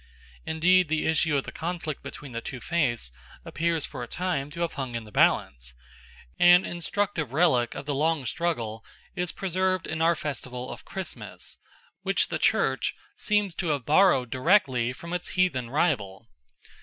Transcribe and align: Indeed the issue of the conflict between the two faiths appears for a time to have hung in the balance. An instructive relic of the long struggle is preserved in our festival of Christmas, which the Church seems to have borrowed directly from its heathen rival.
Indeed 0.47 0.87
the 0.87 1.05
issue 1.05 1.37
of 1.37 1.43
the 1.43 1.51
conflict 1.51 2.01
between 2.01 2.31
the 2.31 2.41
two 2.41 2.59
faiths 2.59 3.11
appears 3.45 3.85
for 3.85 4.01
a 4.01 4.07
time 4.07 4.49
to 4.49 4.61
have 4.61 4.73
hung 4.73 4.95
in 4.95 5.03
the 5.03 5.11
balance. 5.11 5.75
An 6.39 6.65
instructive 6.65 7.33
relic 7.33 7.75
of 7.75 7.85
the 7.85 7.93
long 7.93 8.25
struggle 8.25 8.83
is 9.15 9.31
preserved 9.31 9.85
in 9.85 10.01
our 10.01 10.15
festival 10.15 10.71
of 10.71 10.85
Christmas, 10.85 11.57
which 12.01 12.29
the 12.29 12.39
Church 12.39 12.95
seems 13.15 13.53
to 13.53 13.67
have 13.67 13.85
borrowed 13.85 14.31
directly 14.31 14.91
from 14.91 15.13
its 15.13 15.27
heathen 15.37 15.69
rival. 15.69 16.27